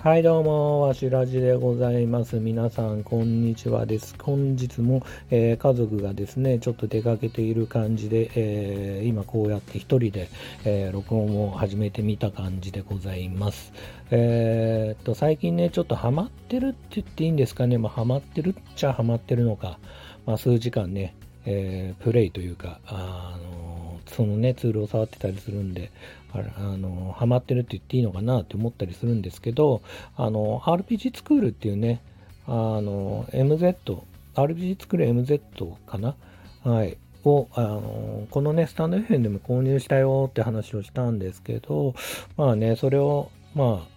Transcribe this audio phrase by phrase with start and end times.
[0.00, 2.36] はいどうも、わしらじでございます。
[2.38, 4.14] 皆さん、こんにちはです。
[4.22, 10.28] 本日も、えー、家族がですね、ちょっと出かけている感じで、えー、今こうやって一人で、
[10.64, 13.72] えー、録音を始めてみた感じでございます。
[14.12, 17.76] えっと、最近ね、ちょっとハマってるって言っていいんですかね。
[17.76, 19.80] まあ、ハマってるっちゃハマってるのか。
[20.26, 23.67] まあ、数時間ね、えプレイというか、あの
[24.08, 25.90] そのね、ツールを触ってたりするんで、
[26.32, 29.82] あの、ハマってるって言っていいのかなって思ったりするんですけど、
[30.16, 32.00] あの、RPG スクールっていうね、
[32.46, 34.00] あの、MZ、
[34.34, 36.14] RPG スクール MZ かな？
[36.62, 36.96] はい。
[37.24, 41.94] を、あの、このね、スタンド FM でも購入したよって話をしたんですけど、
[42.36, 43.88] まあね、それを、まあ、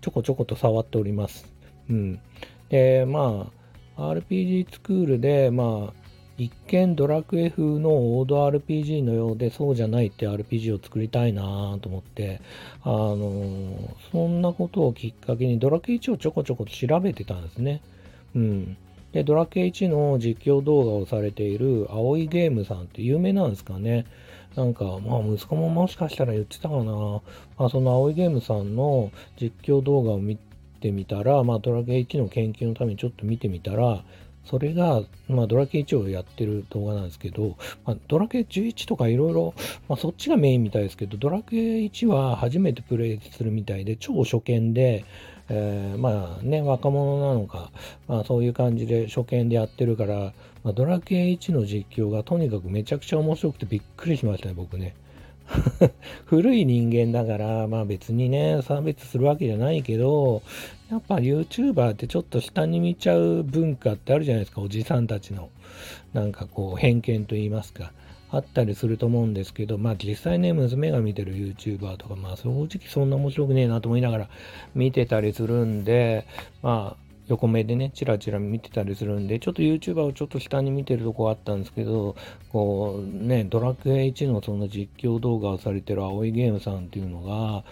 [0.00, 1.46] ちょこちょこと触っております。
[1.88, 2.20] うん。
[2.68, 3.50] で、ま
[3.96, 6.03] あ、RPG スクールで、まあ、
[6.36, 12.40] 一見ドラクエ風のオード RPG のようでそうじゃないって RPG を作りたいなと思って、
[12.82, 17.82] あのそんなことをきっかけにドラクエ1をちょこちょこと調べてたんですね。
[18.34, 18.76] うん。
[19.12, 24.04] で、ドラクエ1の実況動画をされている青いゲームさんって有名なんですかね。
[24.56, 27.20] なんか、まあ、息子ももしかしたら言ってたかな。
[27.56, 30.36] まあ、その青いゲームさんの実況動画を見
[30.80, 34.02] てみたら、まあ、ドラクエ1の研究のためにちょっと見てみたら、
[34.44, 39.54] それが、まあ、ドラケ1をやってる動画なんですけど、まあ、ドラケ11とかいろいろ、
[39.88, 45.04] まあ、そっちがメインみたいですけど、ドラケ1は初めてプレイするみたいで、超初見で、
[45.48, 47.70] えー、まあね、若者なのか、
[48.08, 54.94] まあそういう感じで初見でやってるから、まあ、ドラケ1の実況がとにかくめちゃくちゃ面白くてびっくりしましたね、僕ね。
[56.26, 60.42] 古い人間だから、まあ別にね、差別するわけじゃないけど、
[60.90, 65.50] やっぱ YouTuber ってちょっと下に見ちゃう文化ってあるじゃないですか、おじさんたちの。
[66.12, 67.92] なんかこう、偏見と言いますか。
[68.30, 74.28] あったりすると思うんですけど、まあ実際ね、娘が見てる YouTuber とか、まあ正直そんな面白くねえなと思いながら
[74.74, 76.26] 見てたりするんで、
[76.62, 82.16] まあ横目でね、チラチラ見てたりするんで、ちょっと YouTuber をちょっと下に見てるとこあったんですけど、
[82.52, 87.64] こうね、ドラクエ1のその実況動画をされてる青いゲームさんっていうのが、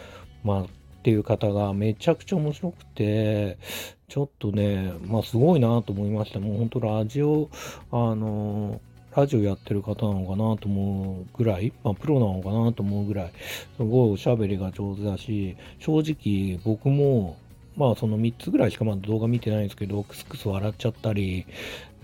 [0.43, 0.67] まあ、っ
[1.03, 3.59] ていう方がめちゃくちゃ面白くて、
[4.09, 6.39] ちょっとね、まあすごいなと思いました。
[6.39, 7.51] もう本当ラジオ、
[7.91, 8.81] あの
[9.15, 13.33] ラジオやってる方なのかなと思うぐらい、まあ、プロなのかなと思うぐらい、
[13.77, 17.37] すごいおしゃべりが上手だし、正直僕も
[17.77, 21.47] まあその3つぐらいしかまだ動画見てないんですけど、クスクス笑っちゃったり、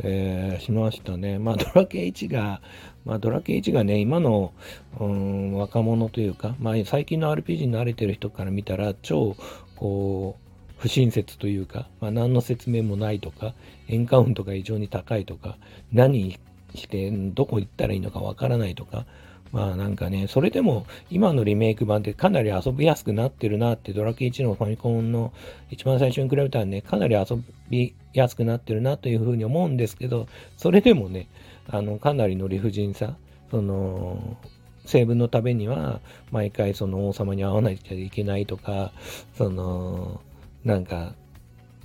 [0.01, 1.39] えー、しましたね。
[1.39, 2.61] まあドラケ1が、
[3.05, 4.53] まあドラケ1がね、今の、
[4.99, 9.37] うん、若者というか、まあ最近の RPG に慣れてる人から見たら、超、
[9.77, 13.55] こう、不親切というか、まあ何の説明もないとか、
[13.89, 15.59] エンカウントが異常に高いとか、
[15.93, 16.39] 何
[16.75, 19.07] してどこ行ったらいいのかわからないとか、
[19.53, 25.33] まあなんかね、それでも今のリメイク版ってかなり遊びやすくなってるなってドラケ1のファミコンの
[25.71, 30.27] 一番最初に比べたらね、かなり遊びやすくなってるなというふうに思うんですけど、
[30.57, 31.29] それでもね、
[31.69, 33.17] あの、かなりの理不尽さ、
[33.51, 34.37] その、
[34.85, 36.01] 成分のためには、
[36.31, 38.93] 毎回その王様に会わないといけないとか、
[39.37, 40.21] その、
[40.65, 41.15] なんか、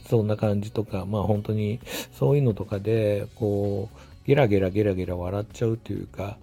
[0.05, 1.79] そんな感じとか、まあ本当に
[2.13, 6.37] そういうのとかで、こう、ゲラゲラゲラゲラ笑っちゃうというか、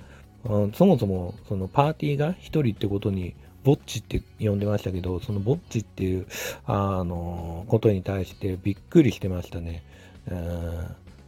[0.44, 6.26] そもそもそのパーティーが一人ってことにぼっちって呼んでましたけど、そのぼっちっていう、
[6.66, 9.82] あの、ことに対してびっくりしてましたね。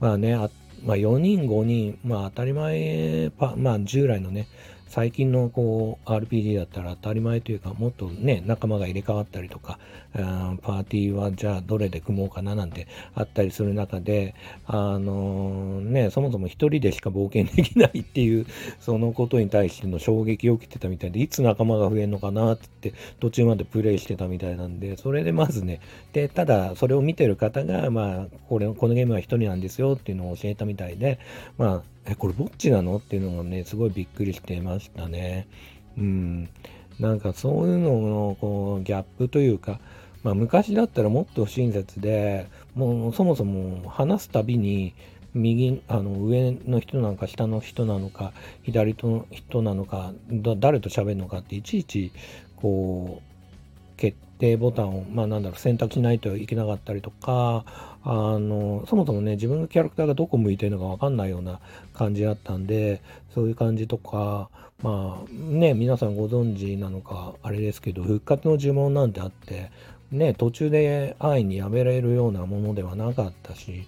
[0.00, 0.48] まあね、あ
[0.84, 4.48] まあ4人、5人、まあ当たり前、まあ従来のね、
[4.92, 9.78] 最近のこう RPG だったら当たり前というか、もっとね、仲間が入れ替わったりとか、
[10.12, 14.34] パーティーはじゃあどれで組もうかななんてあったりする中で、
[14.66, 18.44] あのね、そもそも一人でしか冒険できないっていう、
[18.80, 25.80] そのことに対しての衝撃を受けてたみたいで、いつ仲間が増えるのかなって途中までプレイしてたみたいなんで、それでまずね、
[26.12, 31.18] で、ただそれを見てる方が、まあ、これ、このゲームは一人なんですよっていうのを教えたみたいで、
[31.56, 32.96] まあ、え、これぼっちなの？
[32.96, 35.46] っていうのがね、すごいびっくりしてましたね。
[35.96, 36.48] うん。
[36.98, 39.80] なんかそういうののこうギャップというか、
[40.22, 44.94] まあ昔だったらもっと親切で、もうそもそも話すたびに、
[45.34, 48.32] 右、あの上の人なのか下の人なのか、
[48.62, 50.12] 左の人なのか、
[50.58, 52.12] 誰と喋るのかっていちいち、
[52.56, 53.31] こう、
[54.42, 57.64] 定ボタンを、まあなんだろう、選択しないといけなかったりとか、
[58.02, 61.60] あの、そもそもね、自分のキャラクターがどこ向いてるのか分かんないような
[61.94, 63.00] 感じだったんで、
[63.32, 64.50] そういう感じとか、
[64.82, 69.70] まあね、皆さんご存知なのか、あれですけど、復活の呪文なんてあって、
[70.10, 73.84] ね、途中で安易にやめられるようなものではなかったし、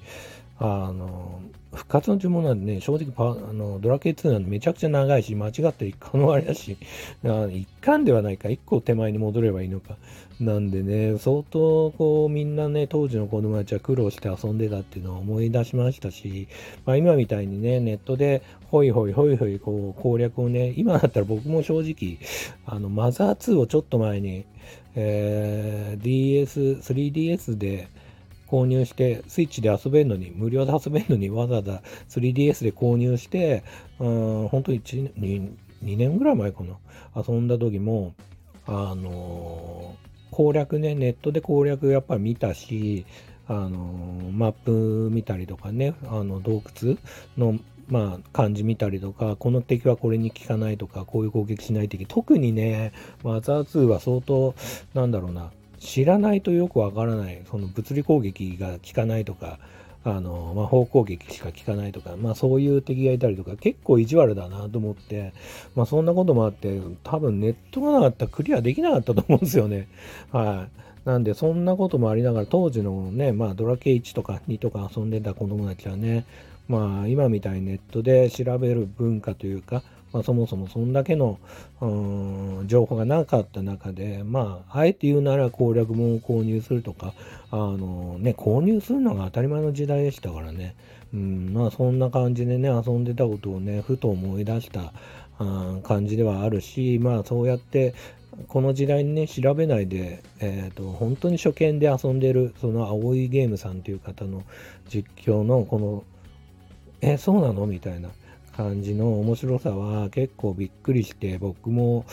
[0.58, 1.42] あの、
[1.74, 6.76] 復活の呪文なんでね、正直パあのドラケイ2なんでめちゃくちゃ長いし、間違った一巻のあれだし、
[7.50, 9.96] 一巻ではないか、一個手前に戻ればいいのか。
[10.40, 16.48] なんでね、相当こうみんなね、当時の子供たちは苦労して遊んでたっていうのを思い出しましたし、
[16.86, 22.18] まあ、今みたいにね、ネットでホイホイホイホイこう攻略をね、今だったら僕も正直、
[22.66, 24.44] あのマザー2をちょっと前に、
[24.96, 27.88] えー、DS、3DS で、
[28.48, 33.64] 購入して、スイッチで遊べるのに、無料で遊べるのにわざわざ 3DS で購入して、
[33.98, 35.50] うん、本当に1 2,
[35.84, 36.76] 2年ぐらい前かな、
[37.16, 38.14] 遊んだ時も、
[38.66, 43.06] あのー、攻略ね、ネットで攻略やっぱり見たし、
[43.46, 46.96] あのー、マップ見たりとかね、あの洞窟
[47.36, 47.58] の
[47.88, 52.06] まあ、漢字見たりとか、この敵はこれに効かないとか、こういう攻撃しない敵。
[52.06, 52.92] 特にね、
[53.22, 54.54] マザー2は相当、
[54.94, 55.50] なんだろうな、
[55.84, 59.58] 知らないとよくわからない、その物理攻撃が効かないとか、
[60.02, 65.34] あの魔法攻撃しか効かないとか、まあそういう敵がいたりとか、結構意地悪だなと思って、
[65.76, 69.88] まあそんなこともあって、多分ネットがなかったらクリアできなかったと思うんですよね。
[70.32, 70.68] は
[71.04, 71.08] い。
[71.08, 76.24] なんで、そんなこともありながら、当時のね、まあドラケ1とか2とか遊んでた子供たちはね、
[76.66, 79.82] まあ今みたいにネットで調べる文化というか、
[80.14, 81.40] まあ、そもそもそんだけの、
[81.80, 87.14] うん、情報がなかった中で、まあ、あえて言うなら攻略本を購入するとか、
[87.50, 90.76] あのね、購入するのが当たり前の時代でしたからね、
[91.12, 94.92] うん、まあそんな感じでね、遊んでたことをね、ふと思い出した
[95.40, 97.94] あ感じではあるし、まあそうやって、
[98.46, 104.44] この時代にね、調べないで、えっ、ー、と、本当に初見で遊んでる、その青いゲームさんという方の
[104.88, 106.04] 実況の、この、
[107.00, 107.66] え、そうなの？
[107.66, 108.10] みたいな。
[108.56, 112.04] 感じの面白さは結構びっくりして僕も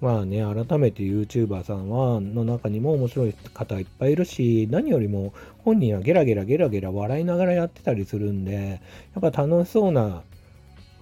[0.00, 8.80] まあね改めて YouTuber さんはの中にも面白い方いっぱいいるし何よりも本人はゲラゲラゲラゲラ笑いながらやってたりするんで
[9.14, 10.22] やっぱ楽しそうな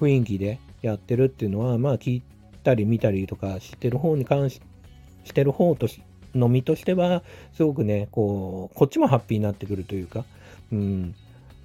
[0.01, 2.23] 雰囲気でやってるっていうのはまあ聞い
[2.65, 4.61] たり見たりとかしてる方に関し
[5.25, 6.03] してる方とし
[6.35, 7.23] の身としては
[7.55, 10.25] すごくねこうこっちもハッピーになってくるというか
[10.73, 11.15] うん。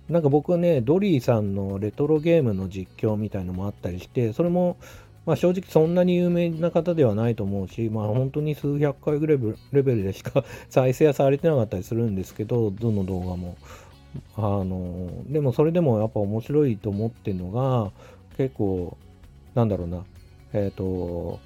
[0.10, 4.78] なんか僕ね、ドリーさんのレトロゲームの実況みたいのもあったりして、それも、
[5.26, 9.40] まあ、正直そんなに有名な方ではないと思うし、まあ、本当に数百回ぐらい
[9.72, 13.56] レベルでしか 再生はされてなかったりするんですけど、どの動画も。
[14.36, 17.92] あの、でもそれでもやっぱ面白いと思ってるのが、
[18.38, 18.98] 結構、
[19.56, 20.04] なんだろうな、
[20.52, 21.40] えっ、ー、と、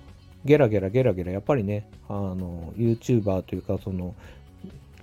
[0.44, 4.16] ゲラゲラゲラゲラ、やっぱりね、あの、YouTuber というか、その、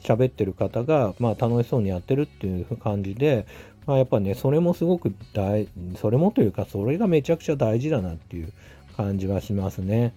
[0.05, 3.47] 喋ってる方が、まあ、楽しそうにやってるっていう感じで、
[3.87, 5.67] まあ、やっぱね、それもすごく大、
[6.01, 8.53] それもというか、それがめちゃくちゃ大事だなっていう
[8.97, 10.15] 感じはしますね。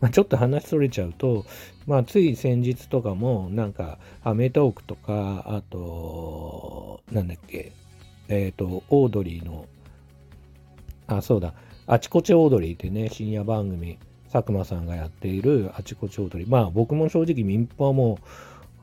[0.00, 1.44] まあ、ちょっと話それちゃうと、
[1.86, 7.72] まあ、つい先日とかも、なんか、アメトークとか、あと、なんだっけ、
[8.28, 9.66] えっ、ー、と、オードリーの、
[11.06, 11.52] あ、そうだ、
[11.86, 13.98] あちこちオードリーってね、深夜番組、
[14.32, 16.48] 佐久間さんがやっているあちこちオードリー。
[16.48, 18.24] まあ、僕も正直民放はもう、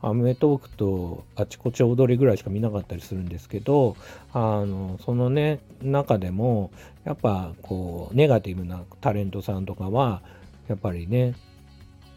[0.00, 3.96] アメトークとあちこち踊りぐらいしか見なかったりするんですけど、
[4.32, 6.70] あの、そのね、中でも、
[7.04, 10.22] やっぱこう、ネガティブなタレントさんとかは、
[10.68, 11.34] やっぱりね、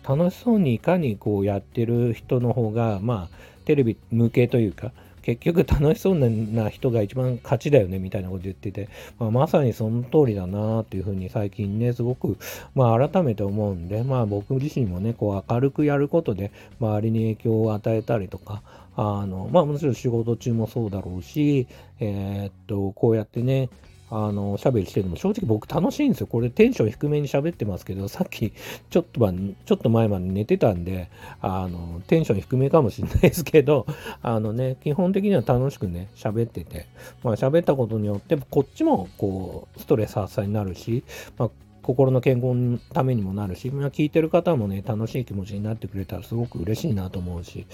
[0.07, 3.35] 楽しそうにいかにこうやってる人の方が、まあ、
[3.65, 8.89] テレビ向けというか、結局楽しそうな人が一番勝ちだよねみたいなこと言ってて、
[9.19, 12.37] まあ、まさにその通りだなっていうふうに最近ね、すごく、
[12.75, 18.61] まあ、改めて思うんで、まあ、僕自身もね、こう明るくやることで周りに影響を与えたりとか、
[18.95, 21.67] あの、まあもちろん仕事中もそうだろうし、
[21.99, 23.69] えー、っと、こうやってね、
[24.11, 26.27] あの、喋りしてるのも正直僕楽しいんですよ。
[26.27, 28.53] これテンション低めに喋ってますけど、さっき
[28.89, 29.21] ちょっと
[29.65, 31.09] ちょっと前まで寝てたんで、
[31.41, 33.85] あの、テンション低めかもしれないですけど、
[34.21, 36.87] あのね、基本的には楽しくね、喋ってて、
[37.23, 41.05] まあ喋ったことによって、こっちもこう、ストレス発散になるし、
[41.37, 41.49] まあ
[41.81, 47.65] 心の健康のためにもなるし、まあ、聞いてる方もね、楽しい気持ちになってくれたらすごく嬉しいなと思うし、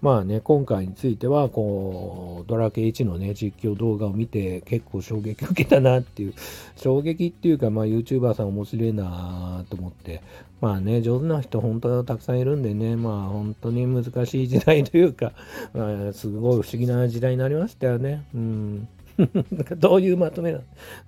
[0.00, 6.34] まあね、今回については、こう、ドラケ1のね、実況動画を見て結構衝撃を受けたなっていう、
[6.76, 10.22] 衝撃っていうか、まあ YouTuber さん面白いなと思って、
[10.60, 15.32] まあね、上手な人本当はたくさんいるんでね、まあ本当に難しい時代というか、
[15.72, 18.24] まあ、すごい不思議な時代になりましたよね。
[18.34, 18.88] うん。
[19.78, 20.60] どういうまとめな、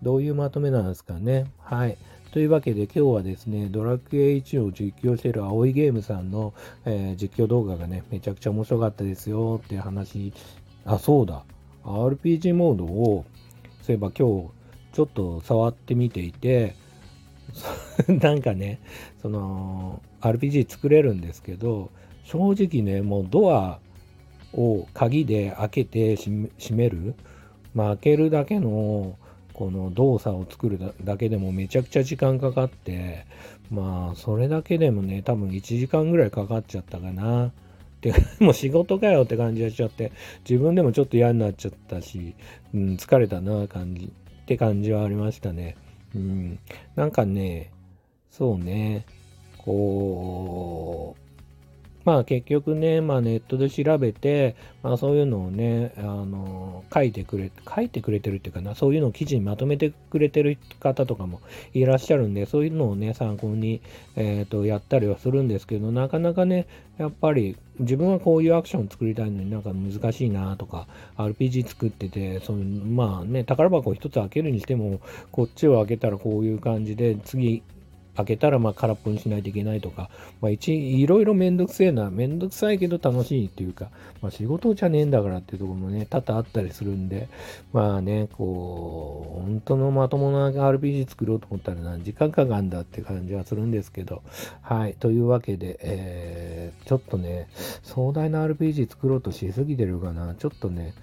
[0.03, 1.47] どういうまとめなんですかね。
[1.59, 1.97] はい。
[2.33, 10.33] というわけで今日はですね、ドラクエ1を実況している青いゲームさんの、えー、実況動画がね、めちゃくちゃ面白かったですよっていう話、
[10.85, 11.43] あ、そうだ、
[11.83, 13.25] RPG モードを、
[13.83, 14.51] そういえば今日
[14.93, 16.77] ちょっと触ってみていて、
[18.07, 18.79] なんかね、
[19.23, 21.91] その、RPG 作れるんですけど、
[22.23, 23.81] 正直ね、もうドア
[24.55, 27.17] を鍵で開けて閉める、
[27.75, 29.17] まあ、開けるだけの
[29.53, 33.27] この動作を作るだけでもめちゃくちゃ時間かかって、
[33.71, 37.53] まあ、それだけでもね、多分1時間ぐらいかかっちゃったかな。
[38.01, 40.13] でもう仕事かよって感じがしちゃって、
[40.49, 42.35] 自分でもちょっと嫌になっちゃったし、
[42.75, 45.77] うん、疲れたな感じって感じはありましたね。
[46.15, 46.59] うん、
[46.97, 47.71] なんかね、
[48.31, 49.05] そうね、
[49.59, 51.20] こう、
[52.05, 61.41] まあ結局ね、まあネットで調べて、まあそういうのをね、あの、書いてくれ、書いてくれてるっていうかな、そういうのを記事にまとめてくれてる方とかも
[61.75, 63.83] いらっしゃるんで、そういうのをね、参考に、
[64.17, 66.67] えっ、ー、と、やったりはするんですけど、なかなかね、
[66.99, 75.01] やっぱり自分はこういうアクションを作りたいのになんか難しいなとか、RPG 作ってて、そのまあね、宝箱を一つ開けるにしても、
[75.33, 77.63] こっちを開けたらこういう感じで、次、
[78.21, 80.11] 開けたらま空っぽにしないといけないとか、
[80.41, 83.91] まあ、いろいろめんどくせえな、めんどくさいけど楽しいっていうか、
[84.23, 87.29] まあ仕事じゃねえんだからっていうところもね、多々あったりするんで、
[87.73, 94.23] まあね、こう、本当のまともな RPG 作ろうと思ったら何時間かかるんだって感じはするんですけど、
[94.63, 97.49] はい、というわけで、えー、ちょっとね、
[97.83, 100.95] 壮大な RPG 作ろうとしすぎてるかな、ちょっとね、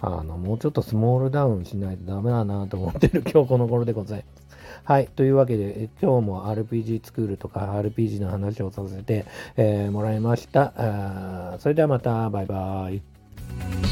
[0.00, 4.46] あの、もうちょっとスモールダウンしないとダメだなと思ってる今日この頃でございます。
[4.84, 5.08] はい。
[5.08, 9.24] というわけで、今日も RPG RPG スクールとか RPG の話をさせて、
[9.56, 11.56] えー、もらいました。
[11.58, 13.85] それではまた、バイバイ。